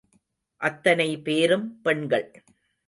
[0.61, 2.43] அத்தனை பேரும் பெண்கள்.